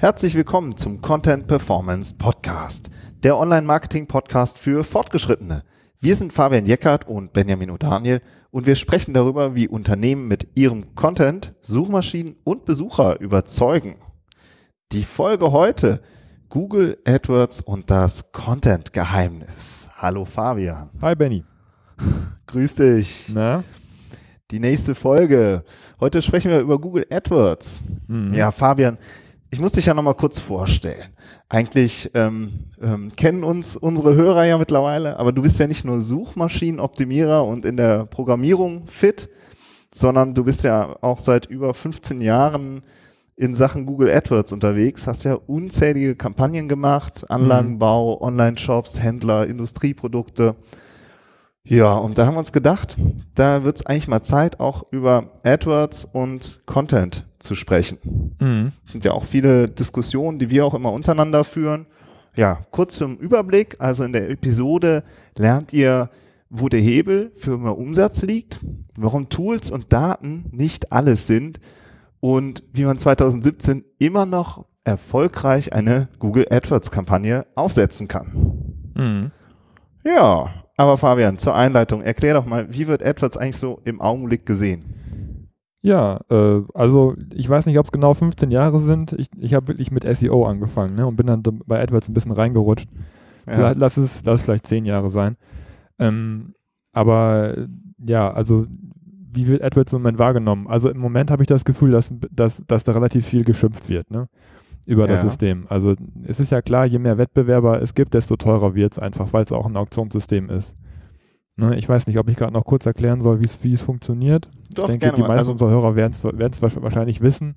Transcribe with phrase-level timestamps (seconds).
[0.00, 2.88] Herzlich willkommen zum Content Performance Podcast,
[3.22, 5.62] der Online-Marketing-Podcast für Fortgeschrittene.
[6.00, 10.94] Wir sind Fabian Jeckert und Benjamin O'Daniel und wir sprechen darüber, wie Unternehmen mit ihrem
[10.94, 13.96] Content Suchmaschinen und Besucher überzeugen.
[14.92, 16.00] Die Folge heute
[16.48, 19.88] Google AdWords und das Content-Geheimnis.
[19.94, 20.90] Hallo Fabian.
[21.00, 21.44] Hi Benny.
[22.48, 23.30] Grüß dich.
[23.32, 23.62] Na?
[24.50, 25.62] Die nächste Folge.
[26.00, 27.84] Heute sprechen wir über Google AdWords.
[28.08, 28.34] Mhm.
[28.34, 28.98] Ja, Fabian,
[29.52, 31.10] ich muss dich ja nochmal kurz vorstellen.
[31.48, 36.00] Eigentlich ähm, ähm, kennen uns unsere Hörer ja mittlerweile, aber du bist ja nicht nur
[36.00, 39.28] Suchmaschinenoptimierer und in der Programmierung fit,
[39.94, 42.82] sondern du bist ja auch seit über 15 Jahren
[43.40, 48.22] in Sachen Google AdWords unterwegs, hast ja unzählige Kampagnen gemacht, Anlagenbau, mhm.
[48.22, 50.56] Online-Shops, Händler, Industrieprodukte.
[51.64, 52.98] Ja, und da haben wir uns gedacht,
[53.34, 58.36] da wird es eigentlich mal Zeit, auch über AdWords und Content zu sprechen.
[58.40, 58.72] Mhm.
[58.84, 61.86] Es sind ja auch viele Diskussionen, die wir auch immer untereinander führen.
[62.36, 63.76] Ja, kurz zum Überblick.
[63.78, 65.02] Also in der Episode
[65.38, 66.10] lernt ihr,
[66.50, 68.60] wo der Hebel für mehr Umsatz liegt,
[68.96, 71.58] warum Tools und Daten nicht alles sind
[72.20, 78.92] und wie man 2017 immer noch erfolgreich eine Google AdWords Kampagne aufsetzen kann.
[78.94, 79.30] Mhm.
[80.04, 84.46] Ja, aber Fabian, zur Einleitung, erklär doch mal, wie wird AdWords eigentlich so im Augenblick
[84.46, 85.48] gesehen?
[85.82, 89.12] Ja, äh, also ich weiß nicht, ob es genau 15 Jahre sind.
[89.12, 92.32] Ich, ich habe wirklich mit SEO angefangen ne, und bin dann bei AdWords ein bisschen
[92.32, 92.88] reingerutscht.
[93.46, 93.72] Ja.
[93.72, 95.36] Lass, es, lass es vielleicht 10 Jahre sein.
[95.98, 96.54] Ähm,
[96.92, 97.54] aber
[97.98, 98.66] ja, also
[99.32, 100.66] wie wird AdWords im Moment wahrgenommen?
[100.66, 104.10] Also im Moment habe ich das Gefühl, dass, dass, dass da relativ viel geschimpft wird.
[104.10, 104.28] Ne?
[104.86, 105.08] über ja.
[105.08, 105.66] das System.
[105.68, 105.94] Also
[106.26, 109.44] es ist ja klar, je mehr Wettbewerber es gibt, desto teurer wird es einfach, weil
[109.44, 110.74] es auch ein Auktionssystem ist.
[111.56, 114.46] Ne, ich weiß nicht, ob ich gerade noch kurz erklären soll, wie es funktioniert.
[114.74, 117.54] Doch, ich denke, die meisten also, unserer Hörer werden es wahrscheinlich wissen.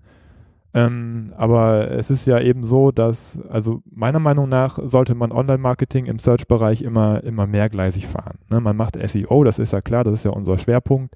[0.76, 6.08] Ähm, aber es ist ja eben so, dass, also meiner Meinung nach sollte man Online-Marketing
[6.08, 8.40] im Search-Bereich immer, immer mehrgleisig fahren.
[8.50, 11.16] Ne, man macht SEO, das ist ja klar, das ist ja unser Schwerpunkt.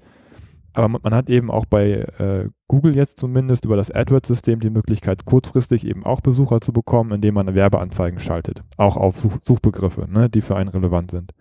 [0.74, 5.24] Aber man hat eben auch bei äh, Google jetzt zumindest über das AdWords-System die Möglichkeit,
[5.24, 8.62] kurzfristig eben auch Besucher zu bekommen, indem man Werbeanzeigen schaltet.
[8.76, 11.32] Auch auf Such Suchbegriffe, ne, die für einen relevant sind.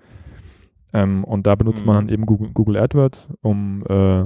[0.93, 1.87] Ähm, und da benutzt mhm.
[1.87, 4.25] man dann eben Google, Google AdWords, um äh,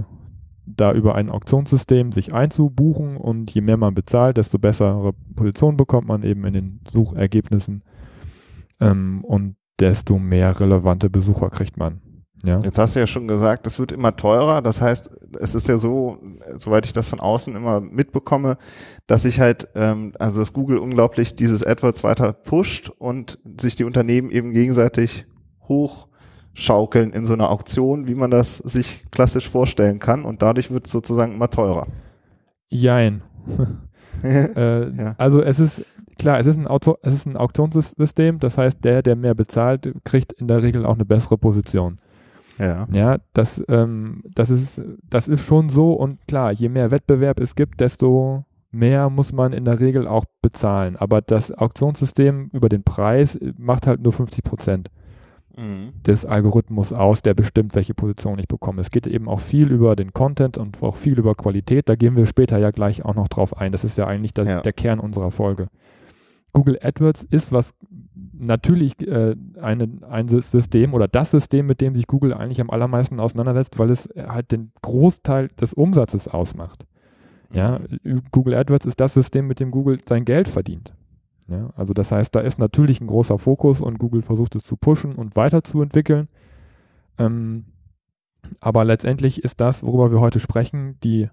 [0.65, 6.07] da über ein Auktionssystem sich einzubuchen und je mehr man bezahlt, desto bessere Positionen bekommt
[6.07, 7.83] man eben in den Suchergebnissen
[8.79, 12.01] ähm, und desto mehr relevante Besucher kriegt man.
[12.43, 12.59] Ja.
[12.61, 14.61] Jetzt hast du ja schon gesagt, es wird immer teurer.
[14.61, 16.17] Das heißt, es ist ja so,
[16.55, 18.57] soweit ich das von außen immer mitbekomme,
[19.07, 23.83] dass sich halt, ähm, also dass Google unglaublich dieses AdWords weiter pusht und sich die
[23.83, 25.25] Unternehmen eben gegenseitig
[25.67, 30.25] hochschaukeln in so einer Auktion, wie man das sich klassisch vorstellen kann.
[30.25, 31.87] Und dadurch wird es sozusagen immer teurer.
[32.69, 33.21] Jein.
[34.23, 35.15] äh, ja.
[35.17, 35.83] Also es ist
[36.17, 39.91] klar, es ist, ein Auto, es ist ein Auktionssystem, das heißt, der, der mehr bezahlt,
[40.03, 41.97] kriegt in der Regel auch eine bessere Position.
[42.61, 42.87] Ja.
[42.91, 44.79] Ja, das, ähm, das, ist,
[45.09, 49.51] das ist schon so und klar, je mehr Wettbewerb es gibt, desto mehr muss man
[49.51, 50.95] in der Regel auch bezahlen.
[50.95, 54.91] Aber das Auktionssystem über den Preis macht halt nur 50 Prozent
[55.57, 55.91] mhm.
[56.05, 58.81] des Algorithmus aus, der bestimmt, welche Position ich bekomme.
[58.81, 61.89] Es geht eben auch viel über den Content und auch viel über Qualität.
[61.89, 63.71] Da gehen wir später ja gleich auch noch drauf ein.
[63.71, 64.61] Das ist ja eigentlich der, ja.
[64.61, 65.67] der Kern unserer Folge.
[66.53, 67.73] Google AdWords ist was
[68.33, 73.19] natürlich äh, eine, ein System oder das System, mit dem sich Google eigentlich am allermeisten
[73.19, 76.85] auseinandersetzt, weil es halt den Großteil des Umsatzes ausmacht.
[77.53, 77.79] Ja,
[78.31, 80.93] Google AdWords ist das System, mit dem Google sein Geld verdient.
[81.47, 84.77] Ja, also das heißt, da ist natürlich ein großer Fokus und Google versucht es zu
[84.77, 86.29] pushen und weiterzuentwickeln.
[87.17, 87.65] Ähm,
[88.59, 91.29] aber letztendlich ist das, worüber wir heute sprechen, die,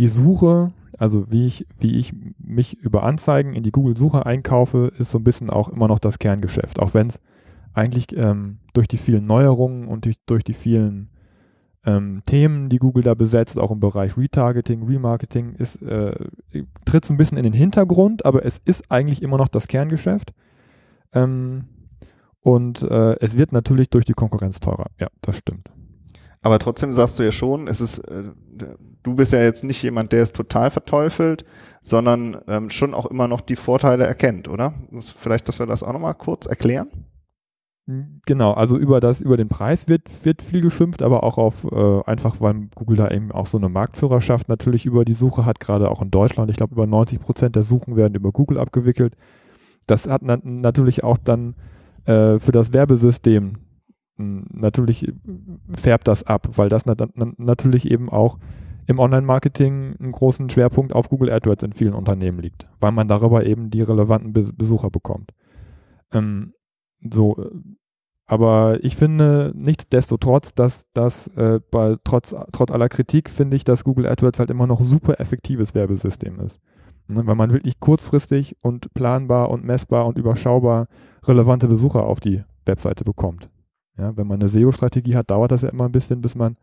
[0.00, 5.10] die Suche also wie ich, wie ich mich über Anzeigen in die Google-Suche einkaufe, ist
[5.10, 6.78] so ein bisschen auch immer noch das Kerngeschäft.
[6.78, 7.20] Auch wenn es
[7.72, 11.08] eigentlich ähm, durch die vielen Neuerungen und durch, durch die vielen
[11.86, 16.14] ähm, Themen, die Google da besetzt, auch im Bereich Retargeting, Remarketing, ist, äh,
[16.84, 20.34] tritt es ein bisschen in den Hintergrund, aber es ist eigentlich immer noch das Kerngeschäft.
[21.14, 21.64] Ähm,
[22.40, 24.88] und äh, es wird natürlich durch die Konkurrenz teurer.
[24.98, 25.70] Ja, das stimmt.
[26.42, 28.24] Aber trotzdem sagst du ja schon, es ist, äh,
[29.02, 31.44] du bist ja jetzt nicht jemand, der es total verteufelt,
[31.82, 34.74] sondern ähm, schon auch immer noch die Vorteile erkennt, oder?
[35.16, 36.88] Vielleicht, dass wir das auch nochmal kurz erklären?
[38.24, 42.02] Genau, also über das, über den Preis wird, wird viel geschimpft, aber auch auf äh,
[42.04, 45.90] einfach, weil Google da eben auch so eine Marktführerschaft natürlich über die Suche hat, gerade
[45.90, 46.50] auch in Deutschland.
[46.50, 49.16] Ich glaube, über 90 Prozent der Suchen werden über Google abgewickelt.
[49.86, 51.56] Das hat na natürlich auch dann
[52.04, 53.58] äh, für das Werbesystem
[54.52, 55.12] natürlich
[55.72, 58.38] färbt das ab, weil das na na natürlich eben auch
[58.86, 63.46] im Online-Marketing einen großen Schwerpunkt auf Google AdWords in vielen Unternehmen liegt, weil man darüber
[63.46, 65.30] eben die relevanten Be Besucher bekommt.
[66.12, 66.54] Ähm,
[67.08, 67.50] so, äh,
[68.26, 73.84] aber ich finde nichtsdestotrotz, dass das äh, bei, trotz, trotz aller Kritik finde ich, dass
[73.84, 76.60] Google AdWords halt immer noch super effektives Werbesystem ist.
[77.12, 80.86] Ne, weil man wirklich kurzfristig und planbar und messbar und überschaubar
[81.24, 83.50] relevante Besucher auf die Webseite bekommt.
[84.00, 86.56] Ja, wenn man eine SEO-Strategie hat, dauert das ja immer ein bisschen, bis man,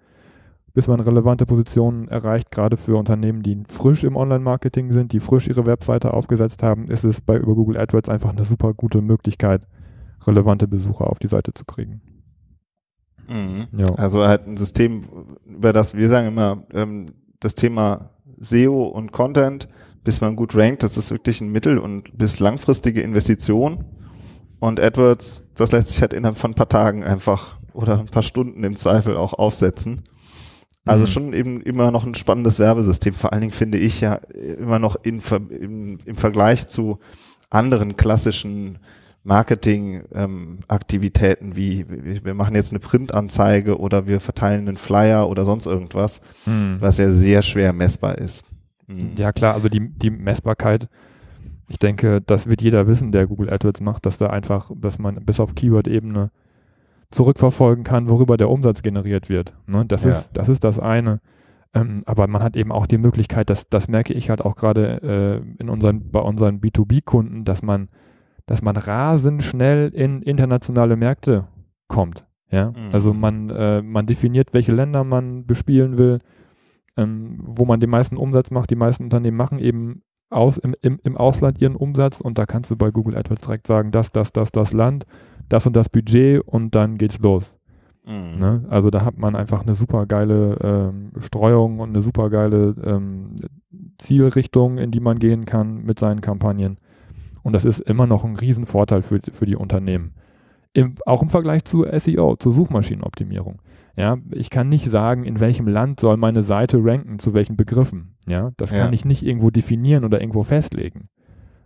[0.73, 2.49] bis man relevante Positionen erreicht.
[2.49, 7.03] Gerade für Unternehmen, die frisch im Online-Marketing sind, die frisch ihre Webseite aufgesetzt haben, ist
[7.03, 9.61] es bei über Google AdWords einfach eine super gute Möglichkeit,
[10.25, 12.01] relevante Besucher auf die Seite zu kriegen.
[13.27, 13.59] Mhm.
[13.77, 13.93] Ja.
[13.95, 15.01] Also halt ein System,
[15.45, 17.07] über das wir sagen immer, ähm,
[17.39, 19.67] das Thema SEO und Content,
[20.03, 23.83] bis man gut rankt, das ist wirklich ein mittel- und bis langfristige Investition.
[24.59, 28.23] Und AdWords, das lässt sich halt innerhalb von ein paar Tagen einfach oder ein paar
[28.23, 30.01] Stunden im Zweifel auch aufsetzen.
[30.85, 31.07] Also mhm.
[31.07, 33.13] schon eben immer noch ein spannendes Werbesystem.
[33.13, 36.97] Vor allen Dingen finde ich ja immer noch in, im, im Vergleich zu
[37.49, 38.79] anderen klassischen
[39.23, 41.85] Marketing-Aktivitäten ähm, wie
[42.23, 46.77] wir machen jetzt eine Printanzeige oder wir verteilen einen Flyer oder sonst irgendwas, mhm.
[46.79, 48.45] was ja sehr schwer messbar ist.
[48.87, 49.15] Mhm.
[49.17, 50.87] Ja klar, also die, die Messbarkeit,
[51.67, 55.23] ich denke, das wird jeder wissen, der Google AdWords macht, dass da einfach, dass man
[55.25, 56.31] bis auf Keyword-Ebene
[57.11, 59.53] zurückverfolgen kann, worüber der Umsatz generiert wird.
[59.65, 59.85] Ne?
[59.85, 60.11] Das, ja.
[60.11, 61.19] ist, das ist das eine.
[61.73, 65.43] Ähm, aber man hat eben auch die Möglichkeit, dass, das merke ich halt auch gerade
[65.57, 67.89] äh, in unseren, bei unseren B2B-Kunden, dass man
[68.47, 71.47] dass man rasend schnell in internationale Märkte
[71.87, 72.25] kommt.
[72.49, 72.89] Ja, mhm.
[72.93, 76.19] also man, äh, man definiert, welche Länder man bespielen will,
[76.95, 78.69] ähm, wo man den meisten Umsatz macht.
[78.71, 82.69] Die meisten Unternehmen machen eben aus, im, im, im Ausland ihren Umsatz und da kannst
[82.71, 85.05] du bei Google AdWords direkt sagen, das, das, das, das Land,
[85.49, 87.55] das und das Budget und dann geht's los.
[88.05, 88.39] Mhm.
[88.39, 88.65] Ne?
[88.69, 93.35] Also da hat man einfach eine super geile ähm, Streuung und eine super geile ähm,
[93.97, 96.77] Zielrichtung, in die man gehen kann mit seinen Kampagnen.
[97.43, 100.13] Und das ist immer noch ein Riesenvorteil für, für die Unternehmen.
[100.73, 103.61] Im, auch im Vergleich zu SEO, zur Suchmaschinenoptimierung.
[103.97, 108.15] Ja, ich kann nicht sagen, in welchem Land soll meine Seite ranken, zu welchen Begriffen.
[108.27, 108.93] Ja, das kann ja.
[108.93, 111.09] ich nicht irgendwo definieren oder irgendwo festlegen.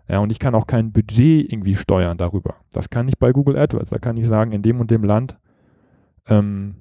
[0.07, 2.55] Ja, und ich kann auch kein Budget irgendwie steuern darüber.
[2.71, 3.89] Das kann ich bei Google AdWords.
[3.89, 5.37] Da kann ich sagen, in dem und dem Land
[6.27, 6.75] ähm,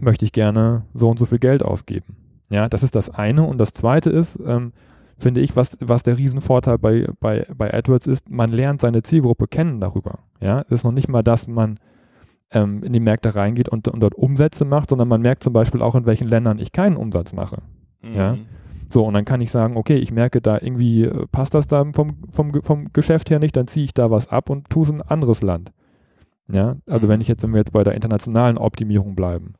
[0.00, 2.16] möchte ich gerne so und so viel Geld ausgeben.
[2.50, 3.44] Ja, das ist das eine.
[3.44, 4.72] Und das zweite ist, ähm,
[5.18, 9.46] finde ich, was, was der Riesenvorteil bei, bei, bei AdWords ist, man lernt seine Zielgruppe
[9.46, 10.20] kennen darüber.
[10.40, 11.78] Ja, es ist noch nicht mal, dass man
[12.54, 15.82] ähm, in die Märkte reingeht und, und, dort Umsätze macht, sondern man merkt zum Beispiel
[15.82, 17.58] auch, in welchen Ländern ich keinen Umsatz mache.
[18.00, 18.14] Mhm.
[18.14, 18.38] Ja.
[18.88, 21.84] So, und dann kann ich sagen, okay, ich merke da irgendwie, äh, passt das da
[21.92, 24.90] vom, vom, vom Geschäft her nicht, dann ziehe ich da was ab und tue es
[24.90, 25.72] in ein anderes Land.
[26.50, 27.12] Ja, also mhm.
[27.12, 29.54] wenn ich jetzt, wenn wir jetzt bei der internationalen Optimierung bleiben,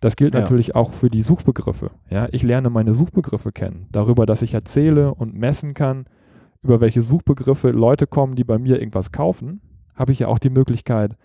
[0.00, 0.40] das gilt ja.
[0.40, 1.90] natürlich auch für die Suchbegriffe.
[2.10, 3.86] Ja, ich lerne meine Suchbegriffe kennen.
[3.90, 6.04] Darüber, dass ich erzähle und messen kann,
[6.62, 9.62] über welche Suchbegriffe Leute kommen, die bei mir irgendwas kaufen,
[9.94, 11.16] habe ich ja auch die Möglichkeit,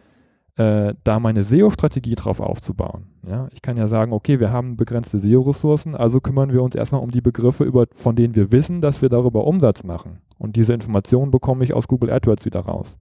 [0.60, 3.06] äh, da meine SEO-Strategie drauf aufzubauen.
[3.26, 7.02] Ja, ich kann ja sagen, okay, wir haben begrenzte SEO-Ressourcen, also kümmern wir uns erstmal
[7.02, 10.20] um die Begriffe, über, von denen wir wissen, dass wir darüber Umsatz machen.
[10.38, 12.98] Und diese Informationen bekomme ich aus Google AdWords wieder raus.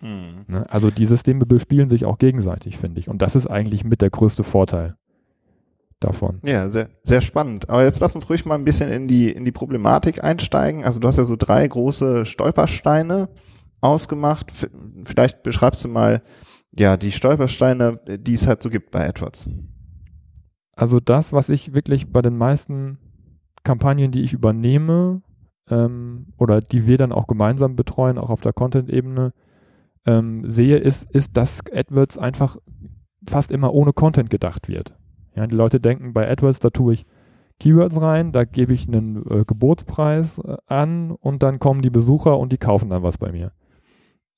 [0.00, 0.46] Mhm.
[0.48, 0.66] Ne?
[0.68, 3.08] Also die Systeme bespielen sich auch gegenseitig, finde ich.
[3.08, 4.96] Und das ist eigentlich mit der größte Vorteil
[6.00, 6.40] davon.
[6.44, 7.70] Ja, sehr, sehr spannend.
[7.70, 10.84] Aber jetzt lass uns ruhig mal ein bisschen in die, in die Problematik einsteigen.
[10.84, 13.28] Also du hast ja so drei große Stolpersteine
[13.80, 14.50] ausgemacht.
[15.04, 16.22] Vielleicht beschreibst du mal,
[16.72, 19.48] ja, die Stolpersteine, die es halt so gibt bei AdWords.
[20.76, 22.98] Also das, was ich wirklich bei den meisten
[23.64, 25.22] Kampagnen, die ich übernehme,
[25.70, 29.32] ähm, oder die wir dann auch gemeinsam betreuen, auch auf der Content-Ebene,
[30.04, 32.58] ähm, sehe, ist, ist, dass AdWords einfach
[33.26, 34.94] fast immer ohne Content gedacht wird.
[35.34, 37.06] Ja, die Leute denken, bei AdWords, da tue ich
[37.58, 42.38] Keywords rein, da gebe ich einen äh, Geburtspreis äh, an und dann kommen die Besucher
[42.38, 43.52] und die kaufen dann was bei mir.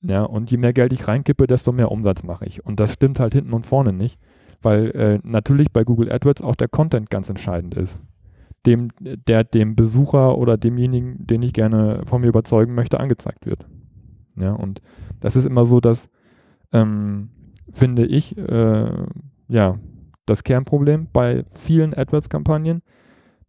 [0.01, 2.65] Ja, und je mehr Geld ich reinkippe, desto mehr Umsatz mache ich.
[2.65, 4.17] Und das stimmt halt hinten und vorne nicht,
[4.61, 7.99] weil äh, natürlich bei Google AdWords auch der Content ganz entscheidend ist.
[8.65, 13.65] Dem, der dem Besucher oder demjenigen, den ich gerne von mir überzeugen möchte, angezeigt wird.
[14.35, 14.81] Ja, und
[15.19, 16.09] das ist immer so, dass,
[16.71, 17.29] ähm,
[17.71, 19.05] finde ich, äh,
[19.47, 19.79] ja,
[20.25, 22.81] das Kernproblem bei vielen AdWords-Kampagnen,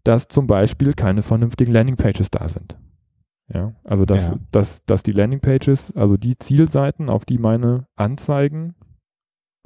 [0.05, 2.77] dass zum Beispiel keine vernünftigen Landingpages da sind.
[3.53, 4.37] Ja, also dass, ja.
[4.53, 8.75] dass, dass die Landingpages, also die Zielseiten, auf die meine Anzeigen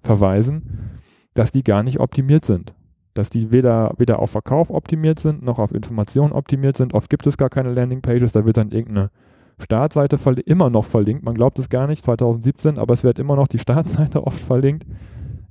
[0.02, 1.00] verweisen,
[1.34, 2.74] dass die gar nicht optimiert sind.
[3.12, 6.94] Dass die weder, weder auf Verkauf optimiert sind, noch auf Information optimiert sind.
[6.94, 9.10] Oft gibt es gar keine Landingpages, da wird dann irgendeine
[9.58, 11.24] Startseite immer noch verlinkt.
[11.24, 14.86] Man glaubt es gar nicht, 2017, aber es wird immer noch die Startseite oft verlinkt.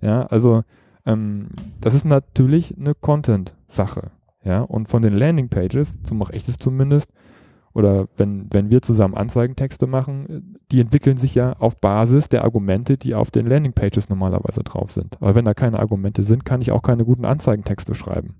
[0.02, 0.64] Ja, also
[1.06, 1.50] ähm,
[1.80, 4.12] das ist natürlich eine Content-Sache.
[4.44, 7.14] Ja, und von den Landingpages, so mache ich es zumindest,
[7.74, 12.98] oder wenn, wenn wir zusammen Anzeigentexte machen, die entwickeln sich ja auf Basis der Argumente,
[12.98, 15.18] die auf den Landingpages normalerweise drauf sind.
[15.22, 18.36] Aber wenn da keine Argumente sind, kann ich auch keine guten Anzeigentexte schreiben,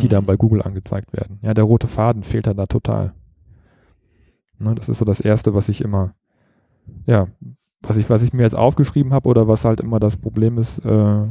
[0.00, 0.10] die mhm.
[0.10, 1.38] dann bei Google angezeigt werden.
[1.42, 3.12] Ja, der rote Faden fehlt dann da total.
[4.58, 6.14] Ne, das ist so das Erste, was ich immer,
[7.04, 7.28] ja,
[7.82, 10.78] was ich, was ich mir jetzt aufgeschrieben habe oder was halt immer das Problem ist.
[10.84, 11.26] Äh,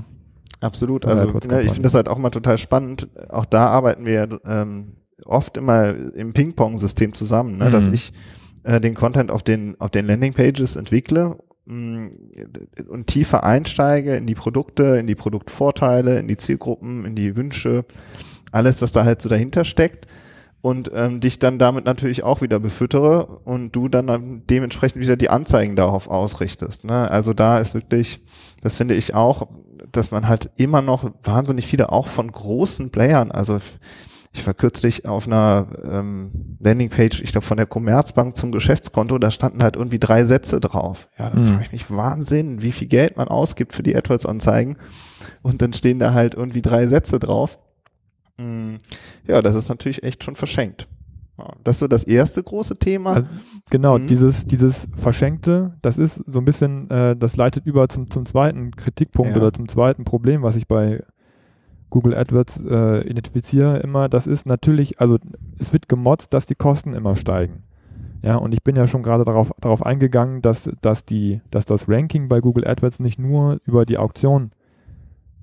[0.60, 3.10] Absolut, also ne, ich finde das halt auch mal total spannend.
[3.29, 7.71] Auch da arbeiten wir ähm, oft immer im Ping-Pong-System zusammen, ne, mhm.
[7.71, 8.13] dass ich
[8.63, 12.11] äh, den Content auf den, auf den Landing-Pages entwickle mh, mm,
[12.89, 17.85] und tiefer einsteige in die Produkte, in die Produktvorteile, in die Zielgruppen, in die Wünsche,
[18.51, 20.07] alles, was da halt so dahinter steckt
[20.61, 25.29] und ähm, dich dann damit natürlich auch wieder befüttere und du dann dementsprechend wieder die
[25.29, 26.83] Anzeigen darauf ausrichtest.
[26.83, 27.09] Ne?
[27.09, 28.21] Also da ist wirklich,
[28.61, 29.47] das finde ich auch,
[29.91, 33.59] dass man halt immer noch wahnsinnig viele auch von großen Playern, also
[34.33, 39.29] ich war kürzlich auf einer ähm, Landingpage, ich glaube von der Commerzbank zum Geschäftskonto, da
[39.29, 41.09] standen halt irgendwie drei Sätze drauf.
[41.19, 41.47] Ja, da mhm.
[41.47, 44.77] frage ich mich Wahnsinn, wie viel Geld man ausgibt für die AdWords-Anzeigen
[45.41, 47.59] und dann stehen da halt irgendwie drei Sätze drauf.
[48.38, 48.75] Mm,
[49.27, 50.88] ja, das ist natürlich echt schon verschenkt.
[51.63, 53.13] Das ist so das erste große Thema.
[53.13, 53.27] Also,
[53.69, 54.07] genau, mhm.
[54.07, 58.71] dieses, dieses Verschenkte, das ist so ein bisschen, äh, das leitet über zum, zum zweiten
[58.75, 59.38] Kritikpunkt ja.
[59.38, 61.01] oder zum zweiten Problem, was ich bei
[61.91, 64.10] Google AdWords äh, identifiziere immer.
[64.10, 65.19] Das ist natürlich, also
[65.60, 67.63] es wird gemotzt, dass die Kosten immer steigen.
[68.24, 71.88] Ja, und ich bin ja schon gerade darauf, darauf eingegangen, dass, dass, die, dass das
[71.88, 74.51] Ranking bei Google AdWords nicht nur über die Auktion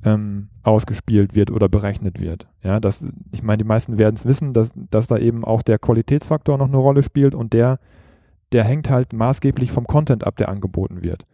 [0.04, 2.48] ähm, ausgespielt wird oder berechnet wird.
[2.62, 5.78] Ja, das, ich meine, die meisten werden es wissen, dass, dass da eben auch der
[5.78, 7.78] Qualitätsfaktor noch eine Rolle spielt und der,
[8.52, 11.26] der hängt halt maßgeblich vom Content ab, der angeboten wird.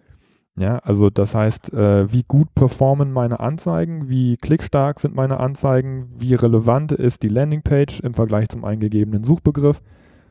[0.56, 6.12] Ja, also das heißt, äh, wie gut performen meine Anzeigen, wie klickstark sind meine Anzeigen,
[6.16, 9.82] wie relevant ist die Landingpage im Vergleich zum eingegebenen Suchbegriff.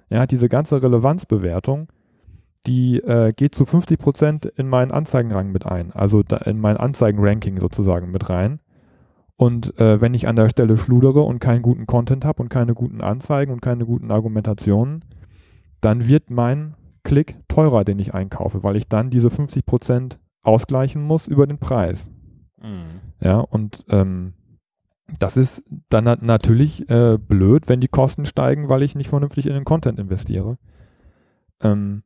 [0.09, 1.89] Ja, diese ganze Relevanzbewertung
[2.65, 7.59] die äh, geht zu 50 Prozent in meinen Anzeigenrang mit ein, also in mein Anzeigenranking
[7.59, 8.59] sozusagen mit rein.
[9.35, 12.73] Und äh, wenn ich an der Stelle schludere und keinen guten Content habe und keine
[12.73, 15.03] guten Anzeigen und keine guten Argumentationen,
[15.81, 21.03] dann wird mein Klick teurer, den ich einkaufe, weil ich dann diese 50 Prozent ausgleichen
[21.03, 22.11] muss über den Preis.
[22.61, 23.01] Mhm.
[23.21, 24.33] Ja, und ähm,
[25.19, 29.53] das ist dann natürlich äh, blöd, wenn die Kosten steigen, weil ich nicht vernünftig in
[29.53, 30.57] den Content investiere.
[31.61, 32.03] Ähm,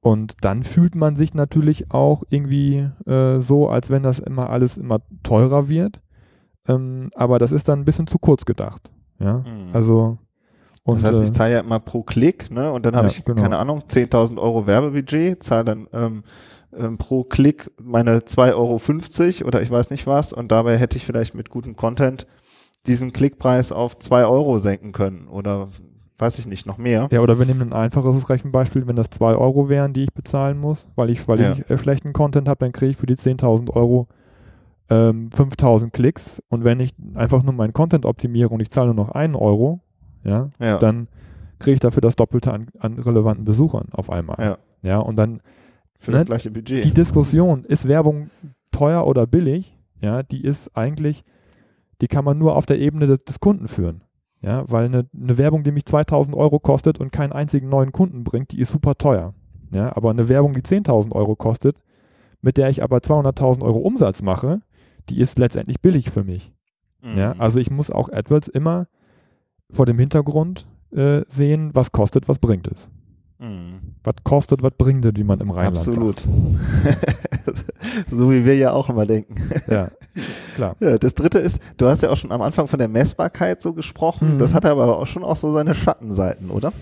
[0.00, 4.78] und dann fühlt man sich natürlich auch irgendwie äh, so, als wenn das immer alles
[4.78, 6.00] immer teurer wird.
[6.68, 8.90] Ähm, aber das ist dann ein bisschen zu kurz gedacht.
[9.18, 9.70] Ja, mhm.
[9.72, 10.18] also.
[10.84, 12.70] Und, das heißt, ich äh, zahle ja immer pro Klick, ne?
[12.70, 13.40] Und dann habe ja, ich, genau.
[13.40, 16.24] keine Ahnung, 10.000 Euro Werbebudget, zahle dann ähm,
[16.76, 18.52] ähm, pro Klick meine 2,50
[19.40, 20.32] Euro oder ich weiß nicht was.
[20.32, 22.26] Und dabei hätte ich vielleicht mit gutem Content
[22.86, 25.68] diesen Klickpreis auf 2 Euro senken können oder
[26.18, 27.08] weiß ich nicht, noch mehr.
[27.10, 30.58] Ja, oder wir nehmen ein einfaches Rechenbeispiel, wenn das 2 Euro wären, die ich bezahlen
[30.58, 31.52] muss, weil ich, weil ja.
[31.52, 34.06] ich äh, schlechten Content habe, dann kriege ich für die 10.000 Euro
[34.90, 39.06] ähm, 5.000 Klicks und wenn ich einfach nur meinen Content optimiere und ich zahle nur
[39.06, 39.80] noch einen Euro,
[40.24, 40.78] ja, ja.
[40.78, 41.08] dann
[41.58, 44.36] kriege ich dafür das Doppelte an, an, relevanten Besuchern auf einmal.
[44.38, 45.40] Ja, ja und dann
[45.98, 46.84] für ne, das gleiche Budget.
[46.84, 48.30] Die Diskussion, ist Werbung
[48.70, 51.24] teuer oder billig, ja, die ist eigentlich,
[52.00, 54.02] die kann man nur auf der Ebene des, des Kunden führen.
[54.42, 58.24] Ja, weil eine, eine Werbung, die mich 2000 Euro kostet und keinen einzigen neuen Kunden
[58.24, 59.32] bringt, die ist super teuer.
[59.70, 61.78] Ja, aber eine Werbung, die 10.000 Euro kostet,
[62.42, 64.60] mit der ich aber 200.000 Euro Umsatz mache,
[65.08, 66.52] die ist letztendlich billig für mich.
[67.00, 67.16] Mhm.
[67.16, 68.86] Ja, also ich muss auch AdWords immer
[69.72, 72.88] vor dem Hintergrund äh, sehen, was kostet, was bringt es.
[73.38, 73.94] Mhm.
[74.02, 76.20] Was kostet, was bringt es, wie man im Rheinland Absolut.
[78.08, 79.34] so wie wir ja auch immer denken.
[79.68, 79.90] Ja,
[80.54, 80.76] klar.
[80.80, 83.72] Ja, das dritte ist, du hast ja auch schon am Anfang von der Messbarkeit so
[83.72, 84.34] gesprochen.
[84.34, 84.38] Mhm.
[84.38, 86.72] Das hat aber auch schon auch so seine Schattenseiten, oder?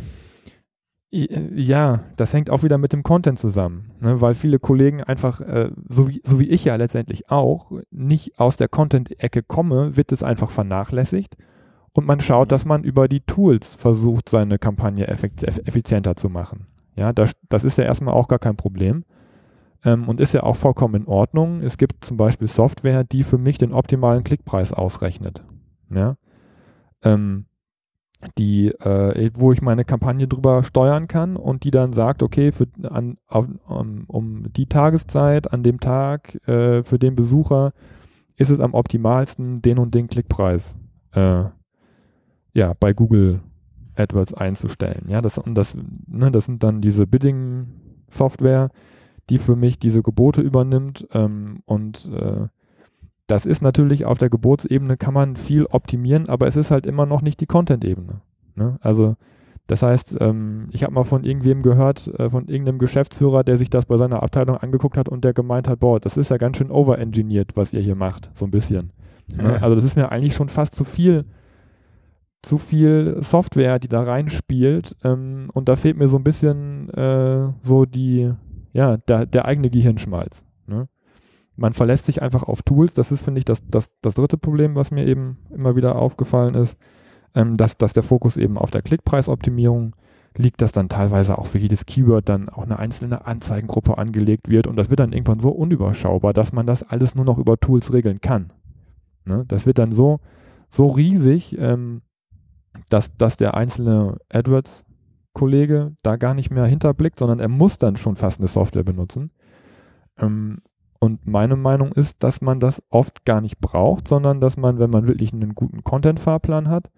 [1.11, 5.41] Äh, ja, das hängt auch wieder mit dem Content zusammen, ne, weil viele Kollegen einfach,
[5.41, 10.13] äh, so, wie, so wie ich ja letztendlich auch, nicht aus der Content-Ecke komme, wird
[10.13, 11.37] es einfach vernachlässigt
[11.95, 16.67] und man schaut, dass man über die Tools versucht, seine Kampagne effizienter zu machen.
[16.97, 19.05] Ja, das, das ist ja erstmal auch gar kein Problem
[19.85, 21.61] ähm, und ist ja auch vollkommen in Ordnung.
[21.61, 25.43] Es gibt zum Beispiel Software, die für mich den optimalen Klickpreis ausrechnet.
[25.91, 26.17] Ja.
[27.03, 27.47] Ähm,
[28.39, 32.69] die, äh, wo ich meine Kampagne drüber steuern kann und die dann sagt, okay, für,
[32.85, 37.73] an, um, um, die Tageszeit, an dem Tag, äh, für den Besucher
[38.37, 40.77] ist es am optimalsten, den und den Klickpreis
[41.13, 41.45] äh,
[42.53, 43.41] ja, bei Google
[43.97, 45.07] AdWords einzustellen.
[45.09, 48.71] Ja, das, und das, ne, das sind dann diese Bidding-Software,
[49.31, 52.49] die für mich diese Gebote übernimmt ähm, und äh,
[53.27, 57.07] das ist natürlich auf der Geburtsebene kann man viel optimieren, aber es ist halt immer
[57.07, 58.21] noch nicht die Content-Ebene.
[58.57, 58.77] Ne?
[58.81, 59.17] Also
[59.69, 63.71] das heißt, ähm, ich habe mal von irgendwem gehört, äh, von irgendeinem Geschäftsführer, der sich
[63.71, 66.59] das bei seiner Abteilung angeguckt hat und der gemeint hat, boah, das ist ja ganz
[66.59, 68.91] schön overengineert, was ihr hier macht, so ein bisschen.
[69.29, 69.63] Ne?
[69.63, 71.25] Also das ist mir eigentlich schon fast zu viel,
[72.43, 77.53] zu viel Software, die da reinspielt ähm, und da fehlt mir so ein bisschen äh,
[77.63, 78.33] so die,
[78.73, 80.45] ja, der, der eigene Gehirnschmalz.
[80.67, 80.89] Ne?
[81.57, 82.95] man verlässt sich einfach auf Tools.
[82.95, 86.55] Das ist, finde ich, das, das, das dritte Problem, was mir eben immer wieder aufgefallen
[86.55, 86.77] ist,
[87.35, 89.95] ähm, dass, dass der Fokus eben auf der Klickpreisoptimierung
[90.37, 94.67] liegt, dass dann teilweise auch für jedes Keyword dann auch eine einzelne Anzeigengruppe angelegt wird
[94.67, 97.93] und das wird dann irgendwann so unüberschaubar, dass man das alles nur noch über Tools
[97.93, 98.51] regeln kann.
[99.27, 99.45] Ne?
[99.47, 100.21] Das wird dann so,
[100.71, 102.01] so riesig, ähm,
[102.89, 108.17] dass, dass der einzelne AdWords-Kollege da gar nicht mehr hinterblickt, sondern er muss dann schon
[108.17, 109.31] fast eine Software benutzen.
[110.19, 110.61] Ähm,
[110.99, 114.91] und meine Meinung ist, dass man das oft gar nicht braucht, sondern dass man, wenn
[114.91, 116.91] man wirklich einen guten Content-Fahrplan hat,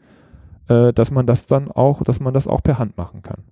[0.68, 3.44] äh, dass man das dann auch, dass man das auch per Hand machen kann.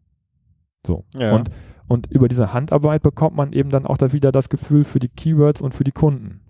[0.87, 1.05] So.
[1.15, 1.35] Ja.
[1.35, 1.51] Und,
[1.89, 5.09] und über diese Handarbeit bekommt man eben dann auch da wieder das Gefühl für die
[5.09, 6.41] Keywords und für die Kunden.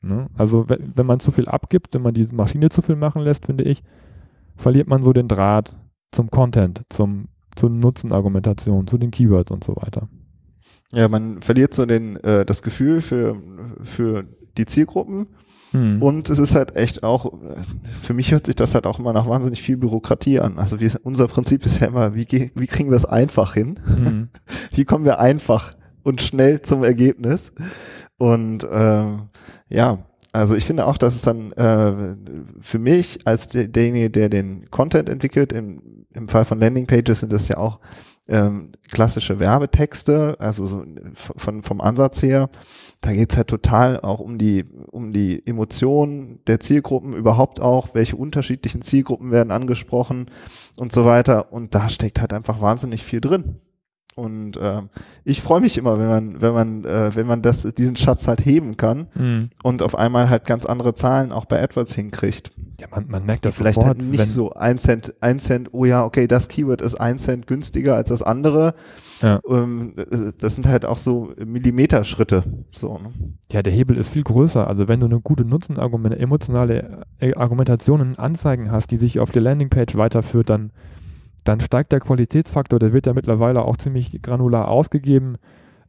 [0.00, 0.28] Ne?
[0.36, 3.64] Also wenn man zu viel abgibt, wenn man diese Maschine zu viel machen lässt, finde
[3.64, 3.82] ich,
[4.56, 5.76] verliert man so den Draht
[6.12, 10.08] zum Content, zum, zur Nutzenargumentation, zu den Keywords und so weiter.
[10.92, 13.40] Ja, man verliert so den, äh, das Gefühl für,
[13.82, 14.24] für
[14.56, 15.28] die Zielgruppen.
[15.72, 16.00] Hm.
[16.00, 17.32] Und es ist halt echt auch,
[18.00, 20.58] für mich hört sich das halt auch immer nach wahnsinnig viel Bürokratie an.
[20.58, 23.80] Also wir, unser Prinzip ist ja immer, wie, wie kriegen wir es einfach hin?
[23.84, 24.28] Hm.
[24.74, 27.52] wie kommen wir einfach und schnell zum Ergebnis?
[28.16, 29.28] Und ähm,
[29.68, 29.98] ja,
[30.36, 32.16] also ich finde auch, dass es dann äh,
[32.60, 37.32] für mich als der, derjenige, der den Content entwickelt, im, im Fall von Landingpages sind
[37.32, 37.80] das ja auch
[38.28, 42.50] ähm, klassische Werbetexte, also so von, vom Ansatz her,
[43.00, 48.16] da geht's halt total auch um die, um die Emotionen der Zielgruppen überhaupt auch, welche
[48.16, 50.26] unterschiedlichen Zielgruppen werden angesprochen
[50.76, 51.52] und so weiter.
[51.52, 53.60] Und da steckt halt einfach wahnsinnig viel drin.
[54.16, 54.80] Und äh,
[55.24, 58.46] ich freue mich immer, wenn man, wenn man, äh, wenn man das, diesen Schatz halt
[58.46, 59.50] heben kann mhm.
[59.62, 62.50] und auf einmal halt ganz andere Zahlen auch bei AdWords hinkriegt.
[62.80, 65.84] Ja, man, man merkt das vielleicht sofort, halt nicht so ein Cent, ein Cent, oh
[65.84, 68.74] ja, okay, das Keyword ist ein Cent günstiger als das andere.
[69.20, 69.38] Ja.
[69.46, 69.92] Ähm,
[70.38, 72.44] das sind halt auch so Millimeterschritte.
[72.70, 73.12] So, ne?
[73.52, 74.66] Ja, der Hebel ist viel größer.
[74.66, 79.30] Also wenn du eine gute Nutzenargumente, emotionale äh, Argumentation in Anzeigen hast, die sich auf
[79.30, 80.72] der Landingpage weiterführt, dann
[81.46, 85.36] dann steigt der Qualitätsfaktor, der wird ja mittlerweile auch ziemlich granular ausgegeben.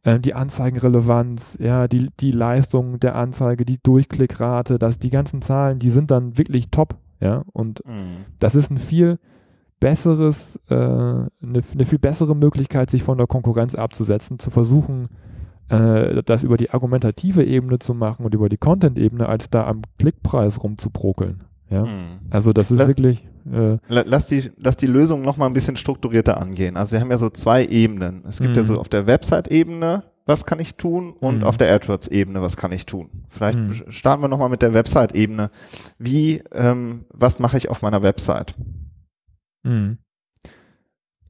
[0.04, 5.80] Ähm, die Anzeigenrelevanz, ja, die, die Leistung der Anzeige, die Durchklickrate, das, die ganzen Zahlen,
[5.80, 7.42] die sind dann wirklich top, ja.
[7.52, 8.24] Und mhm.
[8.38, 9.18] das ist ein viel
[9.80, 15.08] besseres, äh, eine, eine, viel bessere Möglichkeit, sich von der Konkurrenz abzusetzen, zu versuchen,
[15.68, 19.82] äh, das über die argumentative Ebene zu machen und über die Content-Ebene, als da am
[19.98, 21.44] Klickpreis rumzubrokeln.
[21.70, 21.84] Ja?
[21.84, 22.20] Mhm.
[22.30, 23.26] Also das ist lass, wirklich.
[23.52, 26.76] Äh, lass, die, lass die Lösung noch mal ein bisschen strukturierter angehen.
[26.76, 28.24] Also wir haben ja so zwei Ebenen.
[28.28, 28.56] Es gibt mhm.
[28.56, 31.44] ja so auf der Website-Ebene, was kann ich tun, und mhm.
[31.44, 33.24] auf der AdWords-Ebene, was kann ich tun.
[33.28, 33.90] Vielleicht mhm.
[33.90, 35.50] starten wir noch mal mit der Website-Ebene.
[35.98, 38.54] Wie, ähm, was mache ich auf meiner Website?
[39.62, 39.98] Mhm.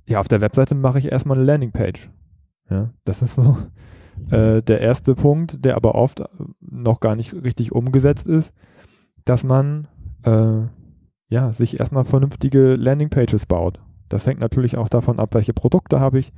[0.06, 2.10] Ja, auf der Webseite mache ich erstmal eine Landingpage.
[2.70, 3.58] Ja, das ist so
[4.30, 6.22] äh, der erste Punkt, der aber oft
[6.60, 8.52] noch gar nicht richtig umgesetzt ist,
[9.24, 9.88] dass man
[10.22, 10.62] äh,
[11.28, 13.80] ja, sich erstmal vernünftige Landingpages baut.
[14.08, 16.32] Das hängt natürlich auch davon ab, welche Produkte habe ich.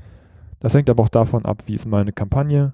[0.59, 2.72] Das hängt aber auch davon ab, wie ist meine Kampagne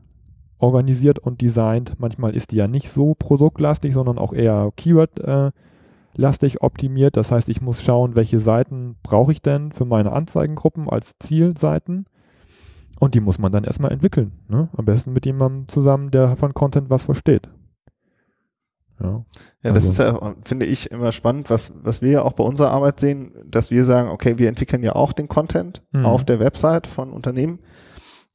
[0.58, 1.94] organisiert und designt.
[1.98, 7.16] Manchmal ist die ja nicht so produktlastig, sondern auch eher Keyword-lastig äh, optimiert.
[7.16, 12.06] Das heißt, ich muss schauen, welche Seiten brauche ich denn für meine Anzeigengruppen als Zielseiten.
[12.98, 14.32] Und die muss man dann erstmal entwickeln.
[14.48, 14.70] Ne?
[14.74, 17.50] Am besten mit jemandem zusammen, der von Content was versteht.
[19.00, 19.24] Ja,
[19.62, 19.90] ja das also.
[19.90, 23.32] ist ja, finde ich, immer spannend, was, was wir ja auch bei unserer Arbeit sehen,
[23.44, 26.06] dass wir sagen, okay, wir entwickeln ja auch den Content mhm.
[26.06, 27.58] auf der Website von Unternehmen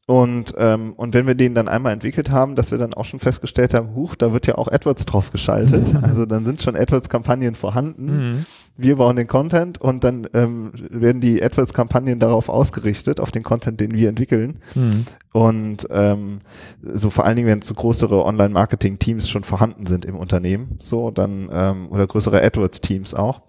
[0.07, 3.19] und, ähm, und wenn wir den dann einmal entwickelt haben, dass wir dann auch schon
[3.19, 5.93] festgestellt haben, huch, da wird ja auch AdWords drauf geschaltet.
[6.01, 8.05] also dann sind schon AdWords-Kampagnen vorhanden.
[8.05, 8.45] Mhm.
[8.77, 13.79] Wir bauen den Content und dann ähm, werden die AdWords-Kampagnen darauf ausgerichtet, auf den Content,
[13.79, 14.57] den wir entwickeln.
[14.73, 15.05] Mhm.
[15.33, 16.39] Und ähm,
[16.81, 21.47] so vor allen Dingen, wenn so größere Online-Marketing-Teams schon vorhanden sind im Unternehmen, so dann
[21.53, 23.41] ähm, oder größere AdWords-Teams auch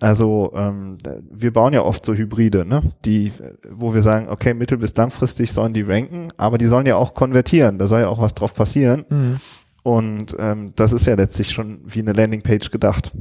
[0.00, 0.98] Also ähm,
[1.30, 2.82] wir bauen ja oft so Hybride, ne?
[3.04, 3.32] Die,
[3.70, 7.14] wo wir sagen, okay, mittel- bis langfristig sollen die ranken, aber die sollen ja auch
[7.14, 9.04] konvertieren, da soll ja auch was drauf passieren.
[9.08, 9.36] Mhm.
[9.82, 13.12] Und ähm, das ist ja letztlich schon wie eine Landingpage gedacht.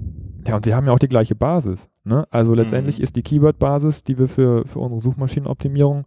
[0.47, 1.87] Ja, und sie haben ja auch die gleiche Basis.
[2.03, 2.27] Ne?
[2.31, 3.03] Also letztendlich mhm.
[3.03, 6.05] ist die Keyword-Basis, die wir für, für unsere Suchmaschinenoptimierung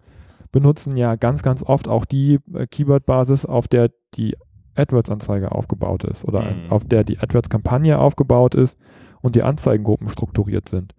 [0.51, 4.37] benutzen, ja ganz, ganz oft auch die äh, Keyword-Basis, auf der die
[4.75, 6.71] AdWords-Anzeige aufgebaut ist oder mhm.
[6.71, 8.77] auf der die AdWords-Kampagne aufgebaut ist
[9.21, 10.95] und die Anzeigengruppen strukturiert sind.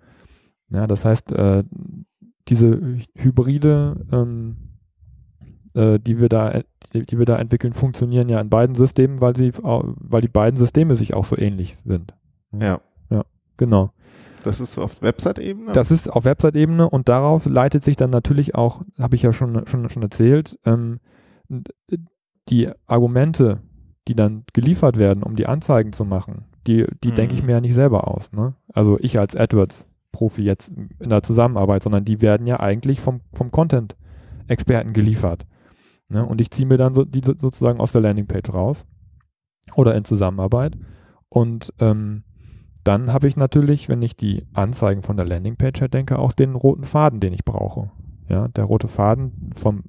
[0.69, 1.63] Ja, das heißt, äh,
[2.47, 4.57] diese Hybride, ähm,
[5.73, 6.61] äh, die, wir da,
[6.93, 10.57] die, die, wir da entwickeln, funktionieren ja in beiden Systemen, weil, sie, weil die beiden
[10.57, 12.13] Systeme sich auch so ähnlich sind.
[12.51, 12.81] Ja.
[13.09, 13.25] Ja,
[13.57, 13.91] genau.
[14.43, 15.73] Das ist so auf Website-Ebene?
[15.73, 19.67] Das ist auf Website-Ebene und darauf leitet sich dann natürlich auch, habe ich ja schon,
[19.67, 20.99] schon, schon erzählt, ähm,
[22.47, 23.61] die Argumente,
[24.07, 27.15] die dann geliefert werden, um die Anzeigen zu machen, die, die mhm.
[27.15, 28.31] denke ich mir ja nicht selber aus.
[28.31, 28.53] Ne?
[28.73, 33.51] Also ich als AdWords-Profi jetzt in der Zusammenarbeit, sondern die werden ja eigentlich vom, vom
[33.51, 35.47] Content-Experten geliefert.
[36.09, 36.25] Ne?
[36.25, 38.85] Und ich ziehe mir dann so, die sozusagen aus der Landingpage raus
[39.75, 40.77] oder in Zusammenarbeit
[41.29, 42.23] und ähm,
[42.83, 46.55] dann habe ich natürlich, wenn ich die Anzeigen von der Landingpage her denke, auch den
[46.55, 47.91] roten Faden, den ich brauche.
[48.27, 49.83] Ja, der rote Faden vom,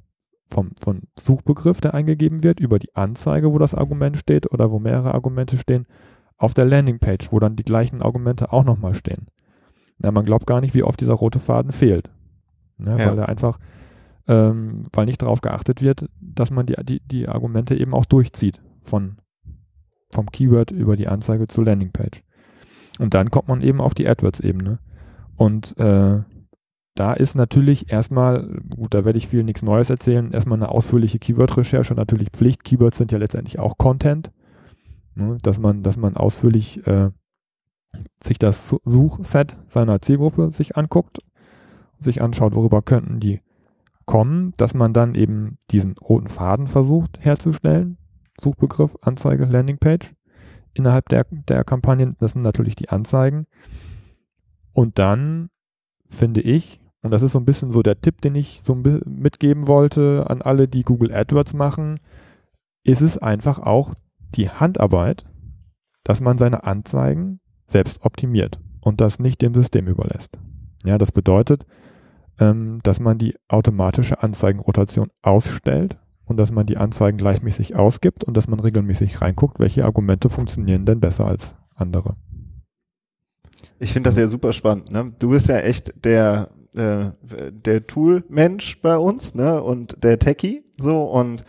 [0.48, 4.78] vom, vom Suchbegriff, der eingegeben wird, über die Anzeige, wo das Argument steht oder wo
[4.78, 5.86] mehrere Argumente stehen,
[6.40, 9.26] auf der Landingpage, wo dann die gleichen Argumente auch nochmal stehen.
[10.02, 12.10] Ja, man glaubt gar nicht, wie oft dieser rote Faden fehlt.
[12.78, 13.10] Ja, ja.
[13.10, 13.58] Weil er einfach,
[14.26, 18.62] ähm, weil nicht darauf geachtet wird, dass man die, die, die Argumente eben auch durchzieht
[18.80, 19.18] von,
[20.10, 22.22] vom Keyword über die Anzeige zur Landingpage.
[22.98, 24.78] Und dann kommt man eben auf die AdWords-Ebene.
[25.36, 26.22] Und äh,
[26.94, 31.18] da ist natürlich erstmal, gut, da werde ich viel nichts Neues erzählen, erstmal eine ausführliche
[31.18, 32.64] Keyword-Recherche, natürlich Pflicht.
[32.64, 34.30] Keywords sind ja letztendlich auch Content,
[35.20, 37.10] ne, dass man, dass man ausführlich äh,
[38.22, 41.18] sich das Suchset seiner Zielgruppe sich anguckt,
[41.98, 43.40] sich anschaut, worüber könnten die
[44.06, 47.96] kommen, dass man dann eben diesen roten Faden versucht herzustellen.
[48.40, 50.14] Suchbegriff, Anzeige, Landingpage
[50.74, 52.16] innerhalb der, der Kampagnen.
[52.18, 53.46] Das sind natürlich die Anzeigen.
[54.72, 55.50] Und dann
[56.08, 59.68] finde ich, und das ist so ein bisschen so der Tipp, den ich so mitgeben
[59.68, 62.00] wollte an alle, die Google AdWords machen,
[62.82, 63.94] ist es einfach auch
[64.34, 65.24] die Handarbeit,
[66.04, 70.38] dass man seine Anzeigen selbst optimiert und das nicht dem System überlässt.
[70.84, 71.66] Ja, das bedeutet,
[72.38, 78.36] ähm, dass man die automatische Anzeigenrotation ausstellt und dass man die Anzeigen gleichmäßig ausgibt und
[78.36, 82.16] dass man regelmäßig reinguckt, welche Argumente funktionieren denn besser als andere.
[83.78, 84.90] Ich finde das ja super spannend.
[84.90, 85.12] Ne?
[85.18, 87.10] Du bist ja echt der äh,
[87.50, 89.60] der Tool-Mensch bei uns, ne?
[89.60, 91.44] Und der Techie, so und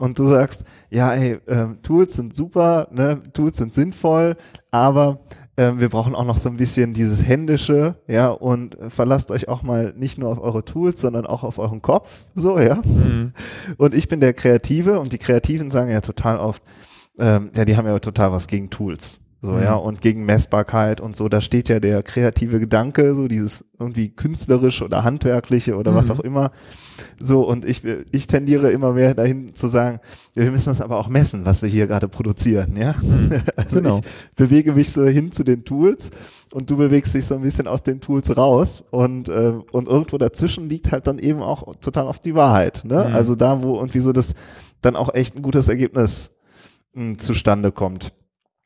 [0.00, 3.22] und du sagst, ja, ey, äh, Tools sind super, ne?
[3.32, 4.36] Tools sind sinnvoll,
[4.70, 5.20] aber
[5.56, 9.62] ähm, wir brauchen auch noch so ein bisschen dieses Händische, ja, und verlasst euch auch
[9.62, 12.76] mal nicht nur auf eure Tools, sondern auch auf euren Kopf, so, ja.
[12.84, 13.32] Mhm.
[13.78, 16.62] Und ich bin der Kreative und die Kreativen sagen ja total oft,
[17.18, 19.18] ähm, ja, die haben ja total was gegen Tools.
[19.46, 19.62] So, mhm.
[19.62, 24.08] ja, und gegen Messbarkeit und so, da steht ja der kreative Gedanke, so dieses irgendwie
[24.08, 25.96] künstlerische oder handwerkliche oder mhm.
[25.96, 26.50] was auch immer.
[27.20, 30.00] So, und ich, ich tendiere immer mehr dahin zu sagen,
[30.34, 32.94] wir müssen das aber auch messen, was wir hier gerade produzieren, ja.
[33.02, 33.42] Mhm.
[33.56, 33.98] Also genau.
[33.98, 36.10] ich bewege mich so hin zu den Tools
[36.52, 40.18] und du bewegst dich so ein bisschen aus den Tools raus und, äh, und irgendwo
[40.18, 43.06] dazwischen liegt halt dann eben auch total auf die Wahrheit, ne?
[43.08, 43.14] Mhm.
[43.14, 44.34] Also da, wo irgendwie so das
[44.80, 46.32] dann auch echt ein gutes Ergebnis
[46.94, 48.12] mh, hm, zustande kommt.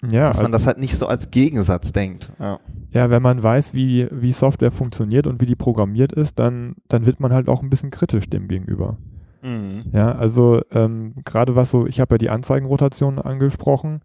[0.03, 2.33] Ja, dass man also, das halt nicht so als Gegensatz denkt.
[2.39, 2.59] Ja.
[2.91, 7.07] ja, wenn man weiß, wie, wie Software funktioniert und wie die programmiert ist, dann, dann
[7.07, 8.97] wird man halt auch ein bisschen kritisch dem gegenüber.
[9.43, 9.85] Mhm.
[9.93, 14.01] Ja, also ähm, gerade was so, ich habe ja die Anzeigenrotation angesprochen.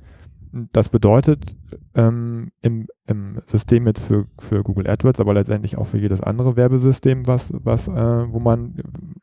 [0.72, 1.56] Das bedeutet
[1.96, 6.56] ähm, im, im System jetzt für, für Google AdWords, aber letztendlich auch für jedes andere
[6.56, 7.92] Werbesystem, was, was, äh,
[8.32, 8.76] wo man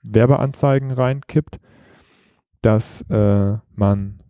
[0.03, 1.59] Werbeanzeigen reinkippt,
[2.61, 4.21] dass äh, man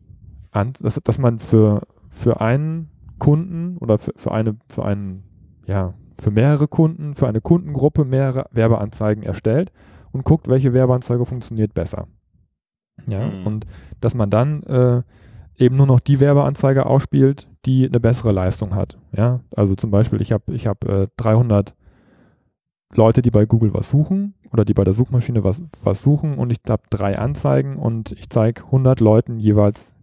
[0.53, 5.25] an, dass, dass man für für einen Kunden oder für, für eine, für einen,
[5.67, 9.73] ja, für mehrere Kunden, für eine Kundengruppe mehrere Werbeanzeigen erstellt
[10.13, 12.07] und guckt, welche Werbeanzeige funktioniert besser.
[13.09, 13.47] Ja, mhm.
[13.47, 13.67] und
[14.01, 15.03] dass man dann äh,
[15.57, 18.99] eben nur noch die Werbeanzeige ausspielt, die eine bessere Leistung hat.
[19.17, 21.75] Ja, also zum Beispiel, ich habe ich hab, äh, 300
[22.95, 26.53] Leute, die bei Google was suchen oder die bei der Suchmaschine was, was suchen und
[26.53, 29.95] ich habe drei Anzeigen und ich zeige 100 Leuten jeweils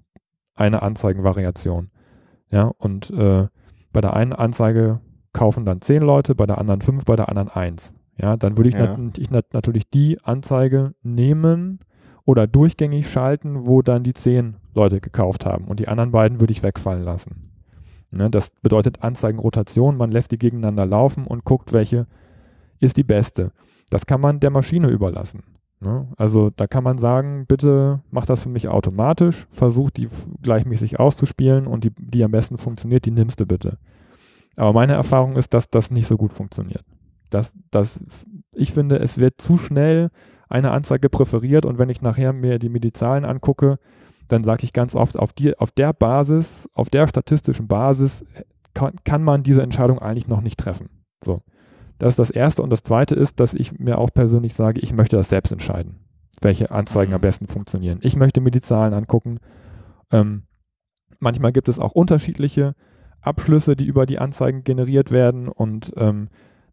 [0.56, 1.92] eine Anzeigenvariation.
[2.52, 3.48] Ja, und äh,
[3.92, 5.00] bei der einen Anzeige
[5.34, 7.94] kaufen dann zehn Leute, bei der anderen fünf, bei der anderen eins.
[8.18, 8.98] Ja, dann würde ich, ja.
[8.98, 11.80] nat ich nat natürlich die Anzeige nehmen
[12.26, 15.66] oder durchgängig schalten, wo dann die zehn Leute gekauft haben.
[15.66, 17.52] Und die anderen beiden würde ich wegfallen lassen.
[18.12, 22.08] Ne, das bedeutet Anzeigenrotation, man lässt die gegeneinander laufen und guckt, welche
[22.80, 23.52] ist die beste.
[23.90, 25.44] Das kann man der Maschine überlassen.
[25.82, 26.08] Ne?
[26.18, 30.10] Also da kann man sagen, bitte mach das für mich automatisch, versuch die
[30.42, 33.78] gleichmäßig auszuspielen und die, die am besten funktioniert, die nimmst du bitte.
[34.58, 36.84] Aber meine Erfahrung ist, dass das nicht so gut funktioniert.
[37.30, 38.04] Das, das,
[38.52, 40.10] ich finde, es wird zu schnell
[40.50, 43.78] eine Anzeige präferiert und wenn ich nachher mir die, mir die Zahlen angucke,
[44.28, 48.26] dann sage ich ganz oft, auf, die, auf der Basis, auf der statistischen Basis
[48.74, 50.90] kann, kann man diese Entscheidung eigentlich noch nicht treffen.
[51.24, 51.42] So.
[52.00, 52.64] Das ist das Erste.
[52.64, 56.00] Und das Zweite ist, dass ich mir auch persönlich sage, ich möchte das selbst entscheiden,
[56.42, 57.16] welche Anzeigen mhm.
[57.16, 58.00] am besten funktionieren.
[58.02, 59.40] Ich möchte mir die Zahlen angucken.
[60.12, 60.44] Ähm,
[61.20, 62.74] manchmal gibt es auch unterschiedliche
[63.22, 66.30] Abschlüsse, die über die Anzeigen generiert werden und ähm,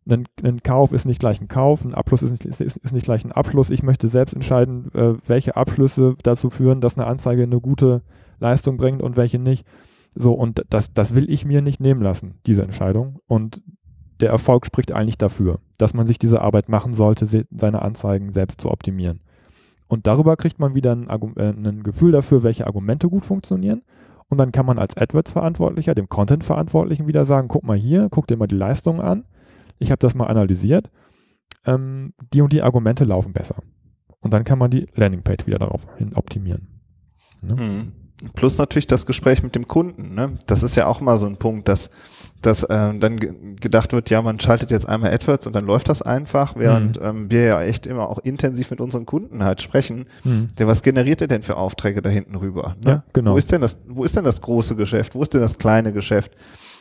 [0.09, 3.05] ein, ein, Kauf ist nicht gleich ein Kauf, ein Abschluss ist nicht, ist, ist nicht
[3.05, 3.71] gleich ein Abschluss.
[3.71, 8.03] Ich möchte selbst entscheiden, äh, welche Abschlüsse dazu führen, dass eine Anzeige eine gute
[8.39, 9.67] Leistung bringt und welche nicht.
[10.15, 13.19] So, und das, das will ich mir nicht nehmen lassen, diese Entscheidung.
[13.27, 13.63] Und
[14.21, 18.61] der Erfolg spricht eigentlich dafür, dass man sich diese Arbeit machen sollte, seine Anzeigen selbst
[18.61, 19.21] zu optimieren.
[19.89, 23.83] Und darüber kriegt man wieder ein, äh, ein Gefühl dafür, welche Argumente gut funktionieren.
[24.29, 28.37] Und dann kann man als AdWords-Verantwortlicher, dem Content-Verantwortlichen wieder sagen, guck mal hier, guck dir
[28.37, 29.25] mal die Leistungen an.
[29.79, 30.91] Ich habe das mal analysiert.
[31.65, 33.63] Ähm, die und die Argumente laufen besser.
[34.21, 36.81] Und dann kann man die Landingpage wieder darauf hin optimieren.
[37.43, 37.55] Ne?
[37.55, 37.93] Mhm.
[38.35, 40.15] Plus natürlich das Gespräch mit dem Kunden.
[40.15, 40.39] Ne?
[40.47, 41.91] Das ist ja auch mal so ein Punkt, dass,
[42.47, 46.03] dass äh, dann gedacht wird, ja, man schaltet jetzt einmal AdWords und dann läuft das
[46.03, 47.07] einfach, während mhm.
[47.07, 50.07] ähm, wir ja echt immer auch intensiv mit unseren Kunden halt sprechen.
[50.25, 50.49] Mhm.
[50.59, 52.77] Der, was generiert er denn für Aufträge da hinten rüber?
[52.85, 52.91] Ne?
[52.91, 53.33] Ja, genau.
[53.33, 55.15] Wo ist denn das, wo ist denn das große Geschäft?
[55.15, 56.33] Wo ist denn das kleine Geschäft?